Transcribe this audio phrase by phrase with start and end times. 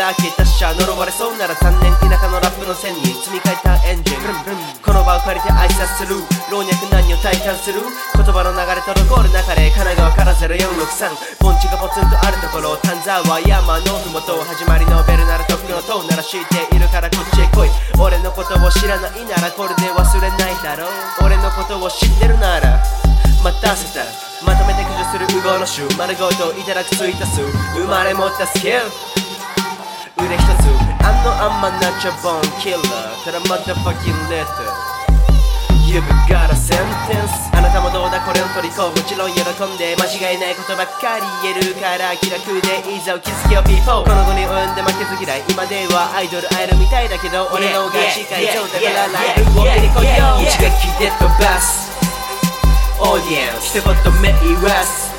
[0.00, 4.20] 開けた車呪われそうなら3年田舎のラップの線に積み替えたエンジン
[4.80, 6.16] この場を借りて挨拶する
[6.50, 7.80] 老若男女体感する
[8.16, 17.68] 言葉の流れ滞る中で神奈川から0463盆地がポツンとあるところ丹沢山のふもと始まりのベルならとっくの塔なら知っているからこっちへ来い
[18.00, 21.24] 俺のことを知らないならこれで忘れないだろう。
[21.24, 22.80] 俺のことを知ってるなら
[23.44, 24.04] 待たせた
[24.44, 27.42] まとめて駆除するウゴの種丸ごといただくツイート数
[27.76, 28.80] 生まれ持ったスキル。
[30.20, 30.68] 腕一つ
[31.00, 34.68] あのあんまなっちゃボンキラーただまたファキンレッド
[35.90, 42.60] You've got a sentence あなたもどうだこれの虜もちろん喜んで間違いないことばっかり言えるから気楽で
[42.94, 51.90] いざを気づけよ people この後に及んで負けず嫌い今ではアイドル会えるみたいだけど俺の方が近い状態からライブを切り込よう一撃で飛ばす
[53.00, 55.09] オーディエンス一言目言わす。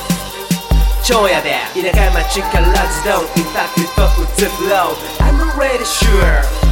[1.04, 6.72] 超やべ田舎町からズドンインパクト打つフロー I'm already sure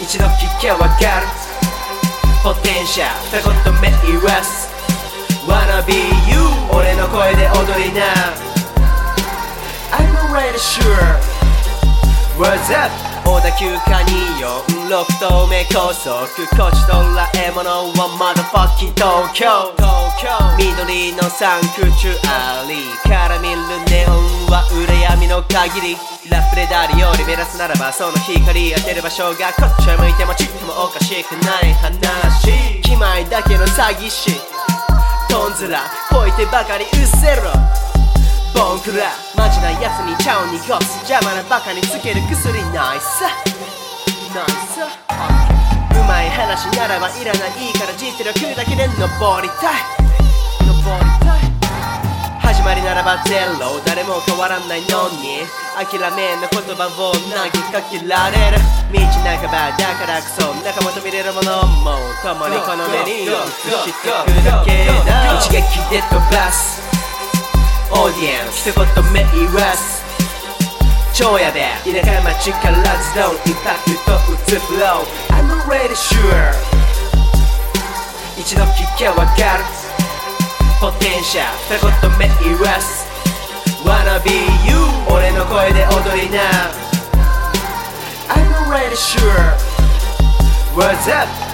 [0.00, 0.90] 一度聞けわかる。
[2.42, 4.68] ポテンシャル二言目言わす。
[5.46, 5.94] Wanna be
[6.28, 6.36] you
[6.76, 8.02] 俺の声で踊りな。
[9.92, 10.82] I'm already sure
[12.36, 12.90] What's up?
[13.24, 14.02] 小田急か
[14.90, 19.93] 246透明高速こちとら獲物はまだファッキン東京
[20.56, 23.56] 緑のサンクチュアリーから見る
[23.90, 25.96] ネオンは羨みの限り。
[26.30, 32.80] ラップで誰より目指すならばその光当てる場所がこっちへ向いてもちっともおかしくない話。
[32.80, 34.30] 気前だけの詐欺師。
[35.28, 37.52] トンズラこいてばかりうっせろ。
[38.54, 43.26] ボンクラマジなやつに茶を濁す邪魔なバカにつける薬ないさ
[44.32, 44.86] ないさ
[45.90, 49.70] うまい話ならばいらないから実力だけで登りた
[50.00, 50.03] い。
[52.42, 55.64] 始まりならばゼロ誰も変わらないのに。
[55.74, 58.62] 諦めの言葉を投げかけられる
[58.94, 64.06] 道半ばだからこそ仲間と見れるものも共にこの目に映してく
[64.46, 65.58] だけだ一撃
[65.90, 66.78] で飛ばす
[67.90, 70.06] オーディエンス一言目言わす
[71.12, 76.54] 超やべ田舎町からズドンインパクト打つフロー I'm already sure
[78.38, 79.66] 一度聞けわかる
[80.84, 83.06] ポテンシャル二言目言わす
[83.86, 84.32] Wanna be
[84.68, 84.76] you
[85.10, 86.68] 俺の声で踊りな
[88.28, 89.56] I'm already sure
[90.76, 91.53] What's up?